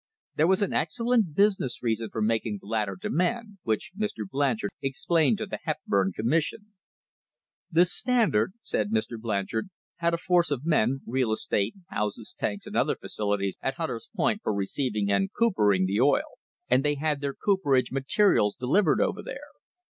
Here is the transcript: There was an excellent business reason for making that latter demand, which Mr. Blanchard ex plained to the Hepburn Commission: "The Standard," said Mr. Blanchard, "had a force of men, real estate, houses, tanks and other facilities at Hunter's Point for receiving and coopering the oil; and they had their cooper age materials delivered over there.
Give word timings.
There 0.35 0.47
was 0.47 0.63
an 0.63 0.73
excellent 0.73 1.35
business 1.35 1.83
reason 1.83 2.09
for 2.09 2.23
making 2.23 2.57
that 2.59 2.65
latter 2.67 2.97
demand, 2.99 3.59
which 3.61 3.91
Mr. 3.95 4.27
Blanchard 4.27 4.71
ex 4.83 5.05
plained 5.05 5.37
to 5.37 5.45
the 5.45 5.59
Hepburn 5.61 6.11
Commission: 6.11 6.73
"The 7.71 7.85
Standard," 7.85 8.53
said 8.61 8.89
Mr. 8.89 9.19
Blanchard, 9.21 9.69
"had 9.97 10.15
a 10.15 10.17
force 10.17 10.49
of 10.49 10.65
men, 10.65 11.01
real 11.05 11.31
estate, 11.31 11.75
houses, 11.89 12.33
tanks 12.35 12.65
and 12.65 12.75
other 12.75 12.95
facilities 12.95 13.57
at 13.61 13.75
Hunter's 13.75 14.09
Point 14.15 14.41
for 14.41 14.55
receiving 14.55 15.11
and 15.11 15.29
coopering 15.31 15.85
the 15.85 16.01
oil; 16.01 16.39
and 16.67 16.83
they 16.83 16.95
had 16.95 17.21
their 17.21 17.35
cooper 17.35 17.75
age 17.75 17.91
materials 17.91 18.55
delivered 18.55 18.99
over 19.01 19.21
there. 19.21 19.49